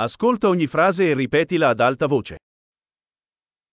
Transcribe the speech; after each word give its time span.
Ascolta 0.00 0.46
ogni 0.46 0.68
frase 0.68 1.10
e 1.10 1.14
ripetila 1.14 1.70
ad 1.70 1.80
alta 1.80 2.06
voce. 2.06 2.36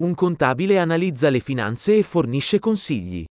Un 0.03 0.15
contabile 0.15 0.79
analizza 0.79 1.29
le 1.29 1.41
finanze 1.41 1.99
e 1.99 2.03
fornisce 2.03 2.59
consigli. 2.59 3.25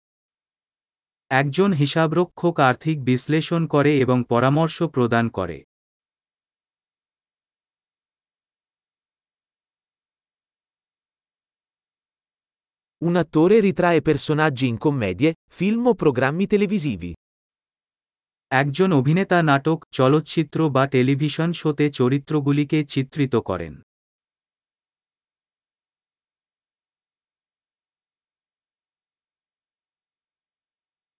একজন 1.27 1.73
হিসাবরক্ষক 1.73 2.61
আর্থিক 2.61 2.97
বিশ্লেষণ 3.03 3.67
করে 3.67 3.93
এবং 3.99 4.19
পরামর্শ 4.29 4.83
প্রদান 4.83 5.27
করে 5.29 5.59
Un 13.09 13.15
attore 13.17 13.61
ritrae 13.61 14.01
personaggi 14.03 14.67
in 14.73 14.77
commedie, 14.79 15.33
film 15.59 15.87
o 15.87 15.95
programmi 15.95 16.47
televisivi. 16.47 17.11
একজন 18.53 18.93
অভিনেতা 18.93 19.39
নাটক 19.43 19.79
চলচ্চিত্র 19.91 20.59
বা 20.69 20.85
টেলিভিশন 20.87 21.51
শোতে 21.53 21.87
চরিত্রগুলিকে 21.91 22.79
চিত্রিত 22.85 23.35
করেন 23.41 23.75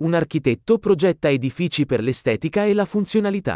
Un 0.01 0.15
architetto 0.15 0.73
progetta 0.79 1.29
edifici 1.29 1.83
per 1.87 2.01
l'estetica 2.03 2.63
e 2.65 2.75
la 2.75 2.85
funzionalità. 2.85 3.55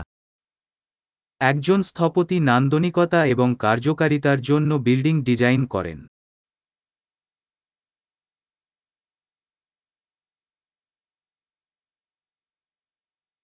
একজন 1.40 1.80
স্থপতি 1.82 2.36
নান্দনিকতা 2.40 3.20
এবং 3.26 3.48
কার্যকারিতার 3.58 4.40
জন্য 4.40 4.70
বিল্ডিং 4.78 5.14
ডিজাইন 5.22 5.62
করেন 5.66 5.98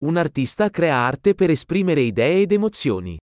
Un 0.05 0.17
artista 0.17 0.69
crea 0.69 0.97
arte 0.97 1.35
per 1.35 1.51
esprimere 1.51 2.01
idee 2.01 2.43
ed 2.43 2.53
emozioni. 2.53 3.17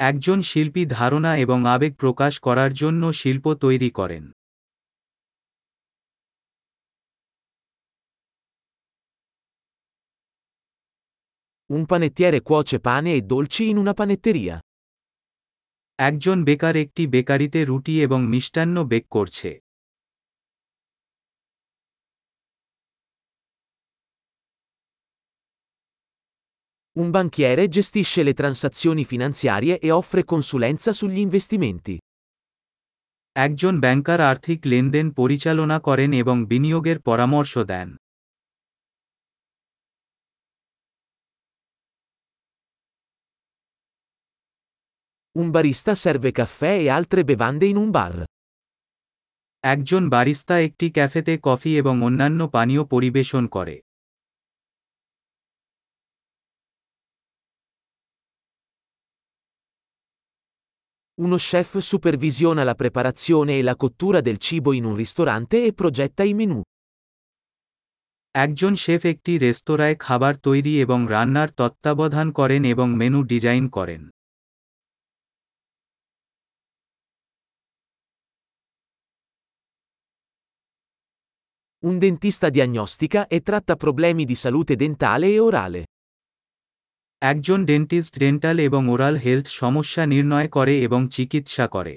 একজন 0.00 0.40
শিল্পী 0.40 0.86
ধারণা 0.86 1.36
এবং 1.36 1.58
আবেগ 1.66 1.92
প্রকাশ 1.94 2.38
করার 2.38 2.72
জন্য 2.72 3.12
শিল্প 3.12 3.54
তৈরি 3.54 3.90
করেন 3.90 4.24
Un 11.70 11.82
panettiere 11.86 12.38
cuoce 12.42 12.78
pane 12.80 13.10
e 13.14 13.20
dolci 13.22 13.64
in 13.68 13.76
una 13.76 13.94
panetteria. 14.00 14.56
একজন 15.98 16.44
বেকার 16.44 16.76
একটি 16.76 17.06
বেকারিতে 17.06 17.64
রুটি 17.64 17.94
এবং 18.02 18.20
মিষ্টান্ন 18.26 18.84
বেক 18.84 19.04
করছে 19.08 19.50
Un 26.99 27.09
banchiere 27.09 27.67
gestisce 27.67 28.23
le 28.23 28.33
transazioni 28.33 29.05
finanziarie 29.05 29.79
e 29.79 29.91
offre 29.91 30.23
consulenza 30.23 30.91
sugli 30.93 31.21
investimenti. 31.27 31.95
একজন 33.35 33.79
ব্যাংকার 33.79 34.19
আর্থিক 34.21 34.59
লেনদেন 34.65 35.07
পরিচালনা 35.11 35.79
করেন 35.79 36.13
এবং 36.13 36.45
বিনিয়োগের 36.45 36.97
পরামর্শ 36.99 37.57
দেন 37.57 37.89
Un 45.35 45.49
barista 45.55 45.95
serve 46.03 46.31
caffè 46.31 46.73
e 46.83 46.89
altre 46.97 47.21
bevande 47.23 47.65
in 47.65 47.77
un 47.77 47.89
bar. 47.91 48.15
একজন 49.63 50.09
বারিস্তা 50.09 50.55
একটি 50.59 50.87
ক্যাফেতে 50.91 51.33
কফি 51.43 51.71
এবং 51.77 51.95
অন্যান্য 52.03 52.49
পানীয় 52.49 52.83
পরিবেশন 52.83 53.47
করে 53.47 53.75
Uno 61.21 61.37
chef 61.37 61.77
supervisiona 61.77 62.63
la 62.63 62.75
preparazione 62.75 63.57
e 63.57 63.61
la 63.61 63.75
cottura 63.75 64.21
del 64.21 64.37
cibo 64.37 64.73
in 64.73 64.83
un 64.85 64.95
ristorante 64.95 65.65
e 65.65 65.73
progetta 65.73 66.23
i 66.23 66.33
menù. 66.33 66.61
একজন 68.35 68.73
শেফ 68.75 69.01
একটি 69.13 69.33
রেস্তোরাঁয় 69.37 69.95
খাবার 70.05 70.33
তৈরি 70.45 70.73
এবং 70.79 70.99
রান্নার 71.09 71.49
তত্ত্বাবধান 71.59 72.27
করেন 72.31 72.61
এবং 72.73 72.87
মেনু 73.01 73.19
ডিজাইন 73.23 73.65
করেন 73.77 74.03
Un 81.83 81.97
dentista 81.97 82.47
diagnostica 82.57 83.21
e 83.35 83.37
tratta 83.41 83.75
problemi 83.75 84.23
di 84.23 84.35
salute 84.35 84.75
dentale 84.75 85.27
e 85.35 85.39
orale. 85.39 85.81
একজন 87.22 87.64
ডেন্টিস্ট 87.64 88.18
ডেন্টাল 88.18 88.56
এবং 88.58 88.82
ওরাল 88.88 89.16
হেলথ 89.16 89.46
সমস্যা 89.46 90.06
নির্ণয় 90.06 90.48
করে 90.48 90.74
এবং 90.82 91.00
চিকিৎসা 91.10 91.66
করে 91.68 91.94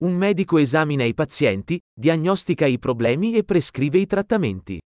Un 0.00 0.14
medico 0.14 0.58
esamina 0.58 1.04
i 1.04 1.14
pazienti, 1.14 1.76
diagnostica 2.00 2.66
i 2.66 2.78
problemi 2.78 3.28
e 3.34 3.42
prescrive 3.44 3.98
i 3.98 4.06
trattamenti. 4.06 4.76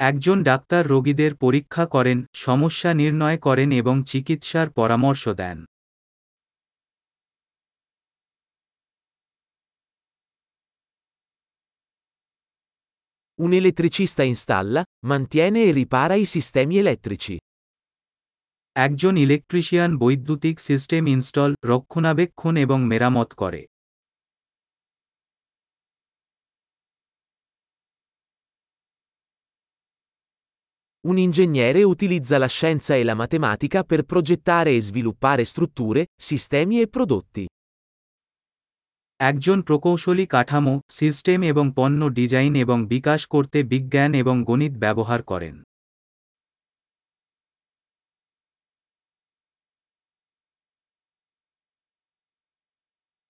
একজন 0.00 0.42
ডাক্তার 0.42 0.82
রোগীদের 0.88 1.32
পরীক্ষা 1.34 1.86
করেন 1.86 2.18
সমস্যা 2.34 2.90
নির্ণয় 2.94 3.38
করেন 3.38 3.68
এবং 3.72 3.94
চিকিৎসার 4.06 4.68
পরামর্শ 4.70 5.28
দেন 5.28 5.58
Un 13.41 13.53
elettricista 13.53 14.23
installa, 14.23 14.83
mantiene 15.05 15.63
e 15.63 15.71
ripara 15.71 16.15
i 16.15 16.25
sistemi 16.25 16.77
elettrici. 16.77 17.37
একজন 18.75 19.13
ইলেকট্রিশিয়ান 19.17 19.91
বৈদ্যুতিক 19.97 20.55
সিস্টেম 20.59 21.03
ইনস্টল 21.15 21.51
রক্ষণাবেক্ষণ 21.65 22.53
এবং 22.65 22.79
মেরামত 22.83 23.29
করে 23.33 23.61
Un 31.03 31.17
ingegnere 31.17 31.81
utilizza 31.83 32.37
la 32.37 32.47
scienza 32.47 32.93
e 32.95 33.03
la 33.03 33.15
matematica 33.15 33.83
per 33.83 34.03
progettare 34.03 34.71
e 34.75 34.81
sviluppare 34.81 35.43
strutture, 35.45 36.01
sistemi 36.29 36.81
e 36.81 36.87
prodotti. 36.87 37.45
একজন 39.20 39.58
প্রকৌশলী 39.62 40.26
কাঠামো 40.26 40.74
সিস্টেম 40.90 41.38
এবং 41.42 41.64
পণ্য 41.76 42.00
ডিজাইন 42.08 42.52
এবং 42.54 42.78
বিকাশ 42.86 43.20
করতে 43.26 43.58
বিজ্ঞান 43.62 44.10
এবং 44.14 44.36
গণিত 44.44 44.72
ব্যবহার 44.78 45.22
করেন 45.22 45.56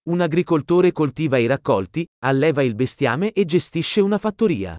Un 0.06 0.20
agricoltore 0.20 0.92
coltiva 0.92 1.38
i 1.38 1.46
raccolti, 1.46 2.02
alleva 2.22 2.62
il 2.62 2.74
bestiame 2.74 3.28
e 3.32 3.42
gestisce 3.46 4.00
una 4.00 4.18
fattoria. 4.18 4.72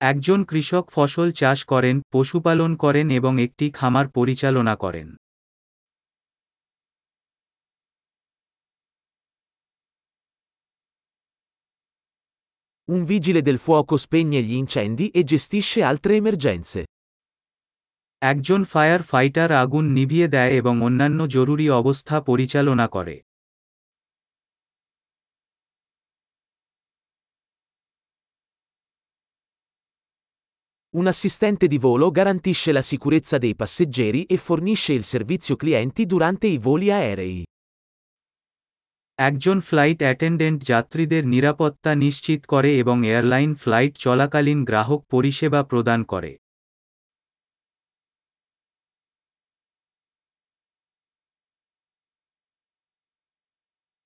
একজন 0.00 0.40
কৃষক 0.44 0.84
ফসল 0.90 1.28
চাষ 1.30 1.58
করেন 1.64 1.96
পশুপালন 2.12 2.70
করেন 2.76 3.06
এবং 3.10 3.32
একটি 3.40 3.66
খামার 3.70 4.06
পরিচালনা 4.08 4.74
করেন 4.76 5.08
Un 12.91 13.03
vigile 13.03 13.41
del 13.41 13.57
fuoco 13.57 13.95
spegne 13.97 14.41
gli 14.41 14.53
incendi 14.53 15.09
e 15.09 15.23
gestisce 15.23 15.79
altre 15.91 16.15
emergenze. 16.15 16.81
একজন 18.23 18.61
ফায়ার 18.63 19.01
ফাইটার 19.01 19.51
আগুন 19.63 19.85
নিভিয়ে 19.97 20.27
দেয় 20.27 20.51
এবং 20.61 20.73
অন্যান্য 20.81 21.19
জরুরি 21.27 21.67
অবস্থা 21.81 22.15
পরিচালনা 22.21 22.87
করে 22.87 23.15
Un 30.93 31.07
assistente 31.07 31.65
di 31.67 31.77
volo 31.77 32.11
garantisce 32.11 32.69
la 32.73 32.81
sicurezza 32.81 33.37
dei 33.37 33.55
passeggeri 33.55 34.21
e 34.25 34.37
fornisce 34.37 34.91
il 34.99 35.05
servizio 35.13 35.55
clienti 35.55 36.05
durante 36.05 36.47
i 36.47 36.57
voli 36.57 36.91
aerei. 36.91 37.37
একজন 39.18 39.56
ফ্লাইট 39.60 39.98
অ্যাটেন্ডেন্ট 40.02 40.58
যাত্রীদের 40.62 41.22
নিরাপত্তা 41.26 41.92
নিশ্চিত 41.94 42.40
করে 42.46 42.70
এবং 42.78 42.96
এয়ারলাইন 43.06 43.50
ফ্লাইট 43.54 43.92
চলাকালীন 43.96 44.60
গ্রাহক 44.64 45.00
পরিষেবা 45.10 45.60
প্রদান 45.62 46.00
করে 46.04 46.32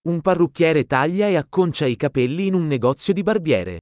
Un 0.07 0.23
parrucchiere 0.23 0.83
taglia 0.87 1.29
e 1.29 1.37
acconcia 1.37 1.87
i 1.87 1.97
capelli 1.97 2.47
in 2.47 2.55
un 2.55 2.67
negozio 2.67 3.13
di 3.13 3.23
barbiere. 3.23 3.77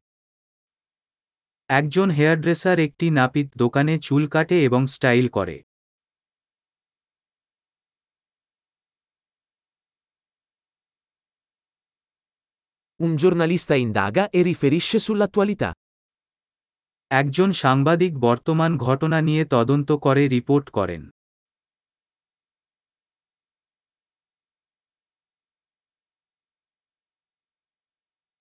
একজন 1.71 2.09
হেয়ারড্রেসার 2.11 2.79
একটি 2.79 3.07
নাপিত 3.11 3.49
দোকানে 3.57 3.95
চুল 3.99 4.23
কাটে 4.29 4.57
এবং 4.65 4.83
স্টাইল 4.87 5.27
করে 5.29 5.57
Un 13.00 13.16
giornalista 13.16 13.76
indaga 13.76 14.24
e 14.30 14.40
riferisce 14.42 14.98
sull'attualità. 15.00 15.70
একজন 17.12 17.52
সাংবাদিক 17.52 18.14
বর্তমান 18.18 18.78
ঘটনা 18.78 19.22
নিয়ে 19.22 19.44
তদন্ত 19.46 19.90
করে 19.92 20.24
রিপোর্ট 20.28 20.70
করেন 20.70 21.10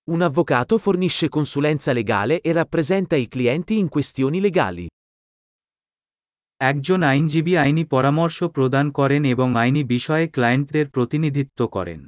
Un 0.07 0.21
avvocato 0.21 0.77
fornisce 0.77 1.29
consulenza 1.29 1.91
legale 1.93 2.35
e 2.41 2.51
rappresenta 2.51 3.15
i 3.15 3.27
clienti 3.27 3.73
in 3.77 3.87
questioni 3.95 4.39
legali. 4.41 4.85
একজন 6.59 7.03
আইনজীবী 7.03 7.53
আইনি 7.55 7.83
পরামর্শ 7.85 8.43
প্রদান 8.43 8.85
করেন 8.91 9.25
এবং 9.25 9.47
আইনি 9.57 9.83
বিষয়ে 9.83 10.27
ক্লায়েন্টদের 10.27 10.89
প্রতিনিধিত্ব 10.89 11.59
করেন 11.67 12.01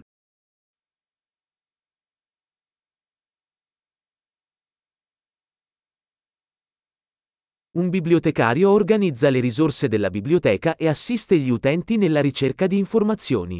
Un 7.78 7.90
bibliotecario 7.90 8.70
organizza 8.72 9.30
le 9.30 9.40
risorse 9.40 9.88
della 9.88 10.10
biblioteca 10.10 10.76
e 10.76 10.88
assiste 10.88 11.38
gli 11.38 11.50
utenti 11.50 11.98
nella 11.98 12.22
ricerca 12.22 12.68
di 12.68 12.78
informazioni. 12.78 13.60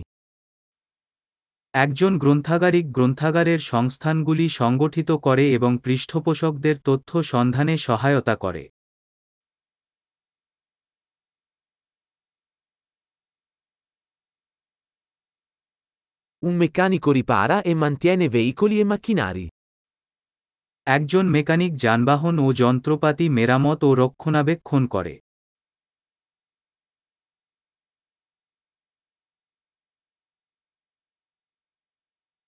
একজন 1.74 2.18
গ্রন্থাগারিক 2.18 2.86
গ্রন্থাগারের 2.92 3.60
সংস্থানগুলি 3.60 4.50
সংগঠিত 4.50 5.10
করে 5.12 5.46
এবং 5.58 5.72
পৃষ্ঠপোষকদের 5.84 6.76
তথ্য 6.84 7.24
সন্ধানে 7.24 7.76
সহায়তা 7.78 8.36
করে 8.36 8.64
Un 16.42 16.56
meccanico 16.64 17.10
ripara 17.12 17.58
e 17.70 17.74
mantiene 17.74 18.30
veicoli 18.30 18.80
e 18.80 18.84
macchinari. 18.84 19.46
একজন 20.91 21.25
মেকানিক 21.29 21.73
যানবাহন 21.75 22.35
ও 22.39 22.47
যন্ত্রপাতি 22.53 23.27
মেরামত 23.29 23.81
ও 23.85 23.91
রক্ষণাবেক্ষণ 23.95 24.83
করে 24.87 25.15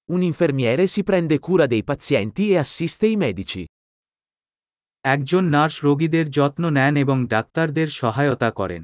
Un 0.09 0.23
infermiere 0.23 0.85
si 0.87 1.03
prende 1.03 1.37
cura 1.39 1.67
dei 1.67 1.85
pazienti 1.85 2.45
e 2.53 2.57
assiste 2.57 3.07
i 3.07 3.17
medici. 3.17 3.63
একজন 5.05 5.45
নার্স 5.45 5.77
রোগীদের 5.85 6.27
যত্ন 6.31 6.63
নেন 6.71 6.95
এবং 6.97 7.19
ডাক্তারদের 7.27 7.89
সহায়তা 8.01 8.51
করেন 8.51 8.83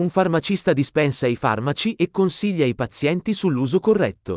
Un 0.00 0.08
farmacista 0.10 0.72
dispensa 0.72 1.26
i 1.26 1.36
farmaci 1.36 1.94
e 1.94 2.10
consiglia 2.10 2.64
i 2.64 2.74
pazienti 2.74 3.32
sull'uso 3.32 3.78
corretto. 3.80 4.34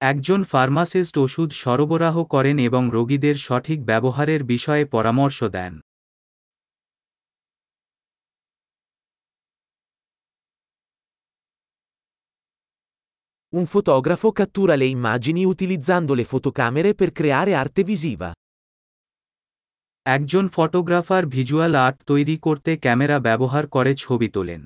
একজন 0.00 0.40
ফার্মাসিস্ট 0.44 1.14
ওষুধ 1.18 1.50
সরবরাহ 1.62 2.24
করেন 2.24 2.56
এবং 2.58 2.82
রোগীদের 2.92 3.36
সঠিক 3.46 3.78
ব্যবহারের 3.84 4.44
বিষয়ে 4.44 4.84
পরামর্শ 4.94 5.38
দেন 5.56 5.74
Un 13.58 13.66
fotografo 13.66 14.32
cattura 14.32 14.74
le 14.76 14.84
immagini 14.84 15.42
utilizzando 15.44 16.12
le 16.14 16.24
fotocamere 16.24 16.94
per 16.94 17.10
creare 17.12 17.54
arte 17.54 17.84
visiva. 17.84 18.28
একজন 20.05 20.45
ফটোগ্রাফার 20.47 21.23
ভিজুয়াল 21.25 21.73
আর্ট 21.75 21.97
তৈরি 22.05 22.35
করতে 22.37 22.71
ক্যামেরা 22.77 23.17
ব্যবহার 23.19 23.63
করে 23.67 23.91
ছবি 23.95 24.29
তোলেন 24.33 24.61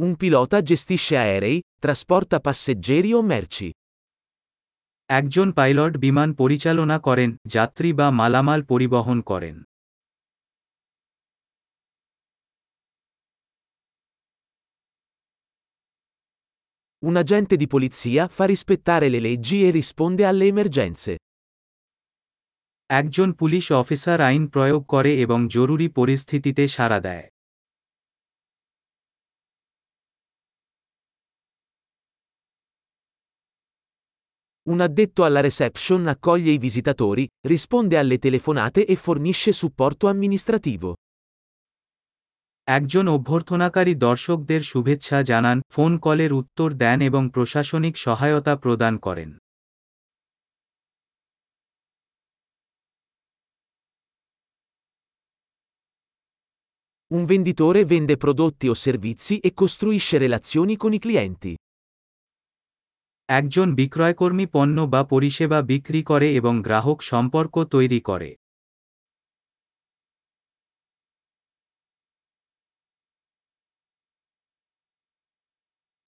Un 0.00 0.16
pilota 0.16 0.58
gestisce 0.62 1.16
aerei, 1.16 1.56
trasporta 1.78 2.38
passeggeri 2.40 3.10
o 3.14 3.20
merci. 3.22 3.68
একজন 5.10 5.48
পাইলট 5.52 5.92
বিমান 5.96 6.28
পরিচালনা 6.32 6.96
করেন 6.98 7.30
যাত্রী 7.46 7.90
বা 7.92 8.06
মালামাল 8.10 8.60
পরিবহন 8.62 9.18
করেন 9.20 9.56
Un 17.01 17.15
agente 17.15 17.55
di 17.57 17.67
polizia 17.67 18.27
fa 18.27 18.45
rispettare 18.45 19.07
le 19.09 19.19
leggi 19.19 19.57
e 19.67 19.69
risponde 19.69 20.25
alle 20.25 20.45
emergenze. 20.45 21.15
একজন 22.89 23.29
পুলিশ 23.33 23.65
অফিসার 23.71 24.19
আইন 24.21 24.43
প্রয়োগ 24.47 24.81
করে 24.85 25.11
এবং 25.25 25.39
জরুরি 25.49 25.87
পরিস্থিতিতে 25.99 26.63
সাড়া 26.67 26.99
দেয় 26.99 27.27
Un 34.65 34.79
addetto 34.87 35.23
alla 35.27 35.41
reception 35.49 36.01
accoglie 36.07 36.51
i 36.51 36.59
visitatori, 36.67 37.25
risponde 37.53 37.95
alle 38.01 38.17
telefonate 38.17 38.81
e 38.85 38.95
fornisce 38.95 39.51
supporto 39.61 40.03
amministrativo. 40.13 40.89
একজন 42.68 43.04
অভ্যর্থনাকারী 43.08 43.94
দর্শকদের 43.94 44.62
শুভেচ্ছা 44.62 45.18
জানান 45.22 45.58
ফোন 45.74 45.92
কলের 45.98 46.32
উত্তর 46.32 46.68
দেন 46.72 46.98
এবং 47.02 47.22
প্রশাসনিক 47.30 47.94
সহায়তা 47.96 48.54
প্রদান 48.56 48.94
করেন 48.98 49.30
Un 57.10 57.26
venditore 57.26 57.84
vende 57.84 58.16
prodotti 58.16 58.66
o 58.68 58.74
servizi 58.76 59.36
e 59.38 59.50
costruisce 59.52 60.16
relazioni 60.16 60.74
con 60.76 60.92
i 60.92 60.98
clienti. 60.98 61.52
একজন 63.28 63.68
বিক্রয়কর্মী 63.74 64.46
পণ্য 64.46 64.76
বা 64.86 65.00
পরিষেবা 65.04 65.58
বিক্রি 65.62 66.00
করে 66.02 66.28
এবং 66.34 66.54
গ্রাহক 66.62 66.98
সম্পর্ক 67.02 67.54
তৈরি 67.64 68.00
করে 68.00 68.30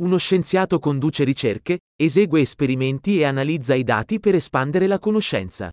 Uno 0.01 0.18
scienziato 0.18 0.80
conduce 0.80 1.24
ricerche, 1.24 1.80
esegue 1.95 2.39
esperimenti 2.42 3.19
e 3.19 3.25
analizza 3.25 3.74
i 3.74 3.83
dati 3.83 4.19
per 4.19 4.36
espandere 4.36 4.88
la 4.88 5.00
conoscenza. 5.00 5.69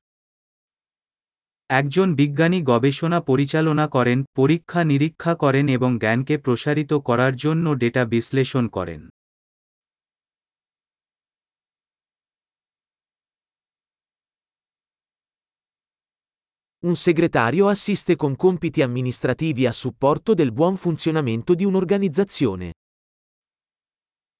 একজন 1.70 2.08
বিজ্ঞানী 2.14 2.58
গবেষণা 2.62 3.18
পরিচালনা 3.20 3.86
করেন 3.88 4.18
পরীক্ষা 4.32 4.80
নিরীক্ষা 4.84 5.32
করেন 5.42 5.66
এবং 5.76 5.90
জ্ঞানকে 5.98 6.34
প্রসারিত 6.38 6.92
করার 7.08 7.34
জন্য 7.44 7.66
ডেটা 7.82 8.02
বিশ্লেষণ 8.12 8.64
করেন 8.68 9.02
Un 16.82 16.96
segretario 17.06 17.64
assiste 17.74 18.12
con 18.22 18.32
compiti 18.36 18.80
amministrativi 18.88 19.66
a 19.66 19.72
supporto 19.72 20.34
del 20.34 20.52
buon 20.52 20.76
funzionamento 20.76 21.54
di 21.54 21.64
un'organizzazione. 21.64 22.68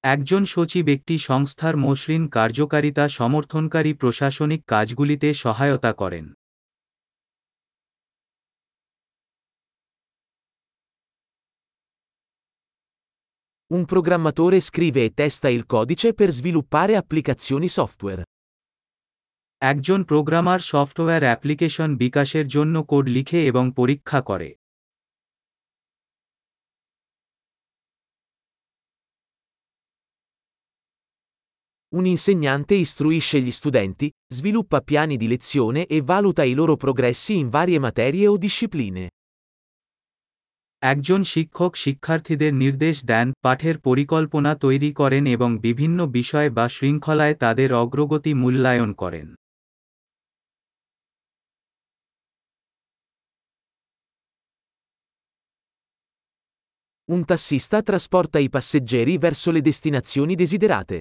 একজন 0.04 0.42
সচিব 0.46 0.86
একটি 0.88 1.16
সংস্থার 1.18 1.76
মসৃণ 1.78 2.24
কার্যকারিতা 2.28 3.06
সমর্থনকারী 3.10 3.92
প্রশাসনিক 3.94 4.62
কাজগুলিতে 4.68 5.30
সহায়তা 5.34 5.92
করেন 5.94 6.26
Un 13.72 13.86
programmatore 13.86 14.60
scrive 14.60 15.02
e 15.06 15.14
testa 15.14 15.48
il 15.48 15.64
codice 15.66 16.10
per 16.14 16.30
sviluppare 16.32 16.94
applicazioni 16.96 17.70
software. 17.70 18.22
একজন 19.62 20.00
প্রোগ্রামার 20.04 20.60
সফটওয়্যার 20.62 21.24
অ্যাপ্লিকেশন 21.24 21.90
বিকাশের 21.96 22.46
জন্য 22.48 22.76
কোড 22.84 23.06
লিখে 23.08 23.40
এবং 23.46 23.64
পরীক্ষা 23.72 24.20
করে 24.22 24.50
Un 31.97 32.05
insegnante 32.07 32.75
istruisce 32.75 33.41
gli 33.41 33.51
studenti, 33.51 34.11
sviluppa 34.35 34.81
piani 34.81 35.17
di 35.17 35.29
lezione 35.29 35.87
e 35.87 36.03
valuta 36.03 36.43
i 36.43 36.53
loro 36.53 36.77
progressi 36.77 37.37
in 37.37 37.49
varie 37.49 37.79
materie 37.79 38.27
o 38.27 38.37
discipline. 38.37 39.09
একজন 40.83 41.21
শিক্ষক 41.23 41.73
শিক্ষার্থীদের 41.77 42.53
নির্দেশ 42.55 42.97
দেন 43.05 43.27
পাঠের 43.45 43.77
পরিকল্পনা 43.79 44.53
তৈরি 44.65 44.91
করেন 44.93 45.25
এবং 45.27 45.51
বিভিন্ন 45.59 45.99
বিষয় 46.19 46.49
বা 46.51 46.69
শৃঙ্খলায় 46.69 47.37
তাদের 47.37 47.71
অগ্রগতি 47.83 48.33
মূল্যায়ন 48.35 48.93
করেন 49.03 49.29
Un 57.09 57.25
tassista 57.25 57.79
trasporta 57.89 58.39
i 58.47 58.49
passeggeri 58.49 59.15
verso 59.27 59.49
le 59.53 59.61
destinazioni 59.61 60.35
desiderate. 60.35 60.97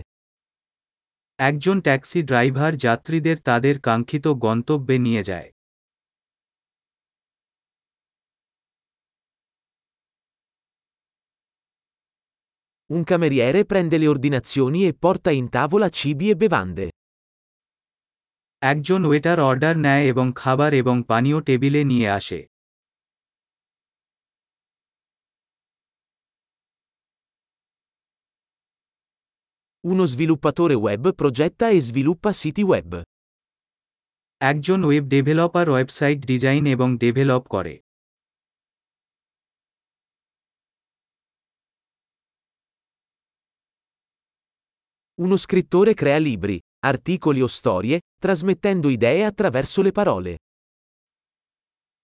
একজন 1.40 1.76
ট্যাক্সি 1.80 2.20
ড্রাইভার 2.23 2.73
যাত্রীদের 2.76 3.37
তাদের 3.42 3.75
কাঙ্ক্ষিত 3.78 4.26
গন্তব্যে 4.44 4.97
নিয়ে 4.99 5.23
যায় 5.23 5.50
Un 12.90 13.04
cameriere 13.04 13.61
prende 13.64 13.97
le 13.99 14.09
ordinazioni 14.09 14.80
e 14.85 14.92
porta 14.94 15.30
in 15.30 15.49
tavola 15.49 15.88
cibi 15.90 16.26
e 16.30 16.35
bevande. 16.35 16.87
একজন 18.62 19.00
ওয়েটার 19.04 19.38
অর্ডার 19.40 19.75
নেয় 19.76 20.04
এবং 20.06 20.26
খাবার 20.37 20.70
এবং 20.75 20.97
পানীয় 21.02 21.38
টেবিলে 21.40 21.82
নিয়ে 21.85 22.09
আসে 22.18 22.40
Uno 29.85 30.05
sviluppatore 30.07 30.74
web 30.74 31.13
progetta 31.13 31.69
e 31.69 31.79
sviluppa 31.81 32.31
siti 32.41 32.63
web. 32.74 32.91
একজন 34.41 34.79
ওয়েব 34.83 35.05
ডেভেলপার 35.13 35.67
ওয়েবসাইট 35.69 36.19
ডিজাইন 36.29 36.63
এবং 36.75 36.89
ডেভেলপ 37.03 37.43
করে 37.47 37.74
Uno 45.17 45.38
scrittore 45.38 45.93
crea 45.93 46.19
libri, 46.19 46.57
articoli 46.91 47.41
o 47.41 47.47
storie, 47.47 47.97
trasmettendo 48.24 48.88
idee 48.89 49.24
attraverso 49.24 49.79
le 49.85 49.91
parole. 50.00 50.33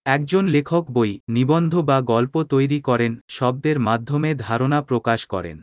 একজন 0.06 0.44
লেখক 0.46 0.84
বই 0.90 1.10
নিবন্ধ 1.28 1.72
বা 1.88 1.96
গল্প 2.12 2.34
তৈরি 2.52 2.78
করেন 2.80 3.12
শব্দের 3.28 3.78
মাধ্যমে 3.80 4.30
ধারণা 4.46 4.78
প্রকাশ 4.82 5.20
করেন 5.26 5.58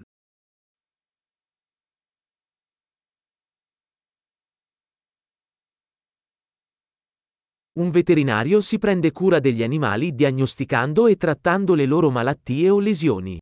Un 7.80 7.92
veterinario 7.92 8.62
si 8.62 8.78
prende 8.78 9.12
cura 9.12 9.40
degli 9.40 9.64
animali 9.64 10.14
diagnosticando 10.14 11.08
e 11.08 11.16
trattando 11.16 11.76
le 11.76 11.86
loro 11.86 12.10
malattie 12.12 12.70
o 12.70 12.80
lesioni. 12.80 13.38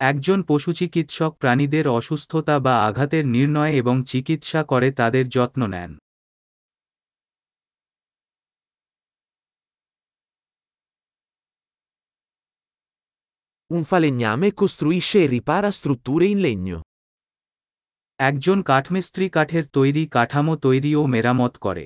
একজন 0.00 0.38
পশুচিকিৎসক 0.48 1.32
প্রাণীদের 1.36 1.86
অসুস্থতা 1.98 2.56
বা 2.66 2.74
আঘাতের 2.88 3.24
নির্ণয় 3.26 3.72
এবং 3.80 3.94
চিকিৎসা 4.10 4.60
করে 4.64 4.88
তাদের 4.92 5.24
যত্ন 5.28 5.60
নেন 5.74 5.92
Un 13.70 13.82
falegname 13.84 14.48
costruisce 14.54 15.18
e 15.24 15.26
ripara 15.26 15.70
strutture 15.78 16.24
in 16.32 16.38
legno. 16.46 16.78
একজন 18.18 18.58
কাঠমিস্ত্রি 18.62 19.26
কাঠের 19.30 19.64
তৈরি 19.76 20.02
কাঠামো 20.06 20.54
তৈরি 20.56 20.90
ও 20.94 21.02
মেরামত 21.06 21.54
করে 21.56 21.84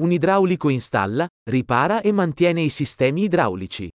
Un 0.00 0.10
idraulico 0.12 0.68
installa, 0.68 1.26
ripara 1.50 2.00
e 2.00 2.12
mantiene 2.12 2.62
i 2.62 2.68
sistemi 2.68 3.22
idraulici. 3.22 3.88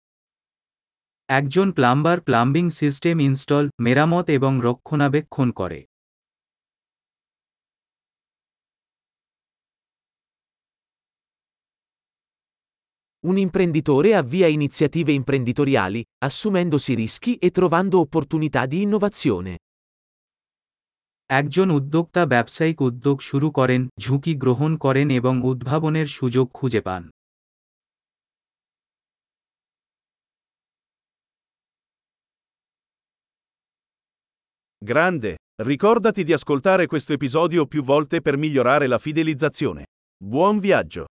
একজন 1.29 1.73
প্লাম্বার 1.73 2.21
প্লাম্বিং 2.21 2.71
সিস্টেম 2.71 3.19
ইনস্টল 3.19 3.65
মেরামত 3.83 4.27
এবং 4.29 4.53
রক্ষণাবেক্ষণ 4.63 5.51
করে 5.51 5.81
Un 13.23 13.37
imprenditore 13.37 14.15
avvia 14.15 14.47
iniziative 14.47 15.13
imprenditoriali, 15.13 16.03
assumendosi 16.25 16.95
rischi 16.95 17.37
e 17.37 17.51
trovando 17.51 18.01
opportunità 18.01 18.65
di 18.65 18.81
innovazione. 18.81 19.53
একজন 21.30 21.68
উদ্যোক্তা 21.72 22.26
ব্যবসায়িক 22.26 22.82
উদ্যোগ 22.82 23.18
শুরু 23.22 23.48
করেন 23.52 23.82
ঝুঁকি 24.02 24.34
গ্রহণ 24.36 24.72
করেন 24.78 25.08
এবং 25.10 25.34
উদ্ভাবনের 25.44 26.08
সুযোগ 26.08 26.48
খুঁজে 26.54 26.82
পান 26.82 27.04
Grande! 34.82 35.32
Ricordati 35.64 36.24
di 36.24 36.34
ascoltare 36.34 36.86
questo 36.86 37.14
episodio 37.14 37.66
più 37.66 37.82
volte 37.84 38.22
per 38.22 38.38
migliorare 38.38 38.86
la 38.88 39.00
fidelizzazione. 39.00 39.86
Buon 40.24 40.60
viaggio! 40.60 41.06